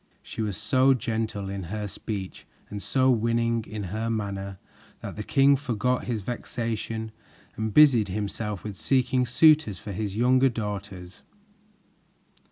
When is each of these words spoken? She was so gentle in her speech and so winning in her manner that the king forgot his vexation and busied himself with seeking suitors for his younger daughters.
She 0.23 0.41
was 0.41 0.57
so 0.57 0.95
gentle 0.95 1.47
in 1.47 1.65
her 1.65 1.87
speech 1.87 2.47
and 2.71 2.81
so 2.81 3.11
winning 3.11 3.63
in 3.67 3.83
her 3.93 4.09
manner 4.09 4.57
that 5.01 5.15
the 5.15 5.21
king 5.21 5.55
forgot 5.55 6.05
his 6.05 6.23
vexation 6.23 7.11
and 7.55 7.71
busied 7.71 8.07
himself 8.07 8.63
with 8.63 8.75
seeking 8.77 9.27
suitors 9.27 9.77
for 9.77 9.91
his 9.91 10.17
younger 10.17 10.49
daughters. 10.49 11.21